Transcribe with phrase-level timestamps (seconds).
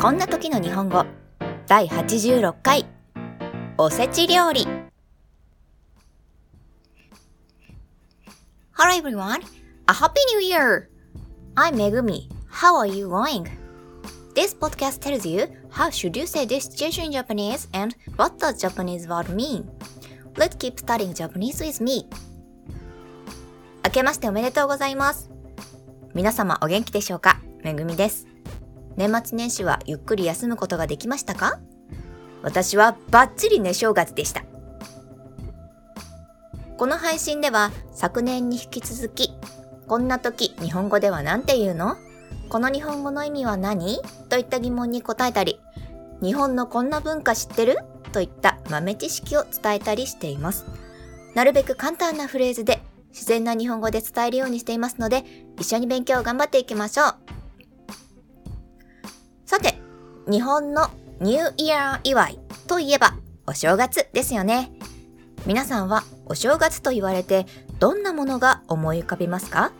[0.00, 1.04] こんな時の日本語
[1.66, 2.86] 第86回
[3.76, 4.64] おせち料理
[8.74, 9.40] Hello everyone!
[9.88, 10.88] A happy new year!
[11.56, 12.28] I'm Megumi.
[12.48, 13.48] How are you going?
[14.36, 18.60] This podcast tells you how should you say this situation in Japanese and what does
[18.60, 19.68] Japanese word mean.
[20.36, 22.08] Let's keep studying Japanese with me.
[23.84, 25.28] 明けましておめでとうございます。
[26.14, 28.37] 皆様お元気でしょうかめぐみです。
[28.98, 31.60] 年末年始はゆっくり休むことができましたか？
[32.42, 34.42] 私はバッチリ寝正月でした。
[36.76, 39.30] この配信では昨年に引き続き、
[39.86, 41.96] こんな時日本語では何て言うの？
[42.48, 44.00] この日本語の意味は何？
[44.28, 45.60] といった疑問に答えたり、
[46.20, 47.78] 日本のこんな文化知ってる？
[48.10, 50.66] といった豆知識を伝えたりしています。
[51.36, 55.22] なるべく簡単なフレーズで自然な日本語で伝えるようにしていますので、
[55.56, 57.14] 一緒に勉強を頑張っていきましょう。
[59.48, 59.80] さて、
[60.30, 64.70] 日本のニューイヤー祝いといえばお正月ですよね。
[65.46, 67.46] 皆さんはお正月と言われて
[67.78, 69.72] どんなものが思い浮かびますか？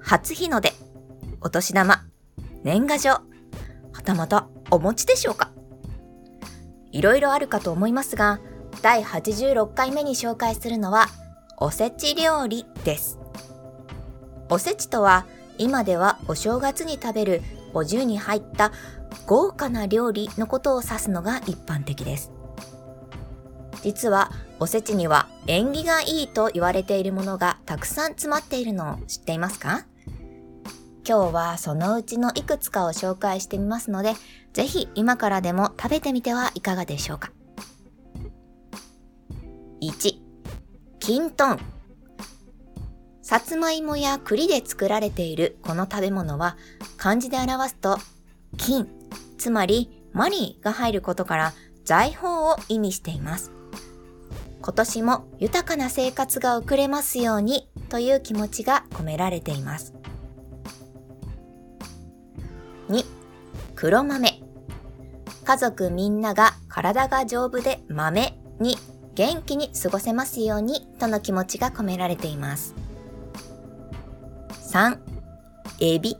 [0.00, 0.72] 初日の出、
[1.42, 2.06] お年玉、
[2.64, 3.22] 年賀状、は
[4.02, 5.50] たまたお餅でしょうか？
[6.92, 8.40] いろいろあるかと思いますが、
[8.80, 11.08] 第86回目に紹介するのは
[11.58, 13.18] おせち料理です。
[14.48, 15.26] おせちとは
[15.58, 17.42] 今ではお正月に食べる
[17.74, 18.72] お重に入った
[19.26, 22.32] 豪華な料理のことを指すのが一般的です。
[23.82, 29.86] 実はおせちには縁起がいいと言われているものがたくさん詰まっているのを知っていますか？
[31.08, 34.12] 今日はそのうちのいくつかを紹介してみますので、
[34.52, 37.32] ぜひ今からでも食べてみてはいかがでしょうか
[39.80, 40.14] ？1、
[40.98, 41.60] きんとん。
[43.30, 46.56] さつまいもや栗で作られているこの食べ物は
[46.96, 47.96] 漢字で表すと
[48.56, 48.88] 金、
[49.38, 51.52] つまりマニーが入ることから
[51.84, 53.52] 財宝を意味しています。
[54.60, 59.94] 今年も豊かな生活が送れますようにという気持ちが込められています。
[62.88, 63.04] 2、
[63.76, 64.42] 黒豆。
[65.44, 68.76] 家族みんなが体が丈夫で豆に
[69.14, 72.74] 元気に過ごせますようにとの気持ちが込められています。
[74.70, 74.98] 3、
[75.80, 76.16] エビ。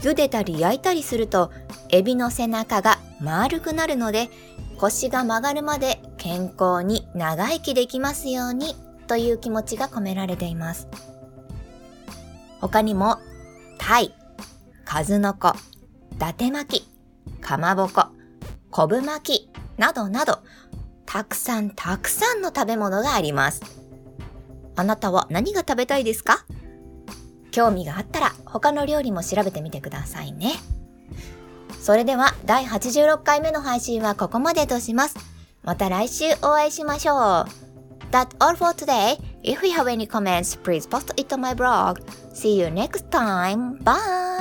[0.00, 1.52] 茹でたり焼いたりすると、
[1.90, 4.30] エビの背中が丸くなるので、
[4.78, 8.74] 腰が曲がるまで健康に長生きできますように
[9.08, 10.88] という気持ちが込められています。
[12.62, 13.18] 他にも、
[13.76, 14.14] タイ、
[14.86, 15.48] 数の子、
[16.12, 18.06] 伊達巻き、かまぼこ、
[18.70, 20.38] 昆布巻きなどなど、
[21.04, 23.60] たくさんたくさんの食べ物があります。
[24.76, 26.46] あなたは何が食べたいですか？
[27.50, 30.54] 興味があったら他の料理も調べてみてくださいね。
[31.80, 35.16] それでは第86回目の配信はここまでとします。
[35.62, 37.68] また来週お会いしましょう。
[38.10, 39.18] That's all for today.
[39.42, 42.00] If you have any comments, please post it on my blog.
[42.32, 43.82] See you next time.
[43.82, 44.37] Bye!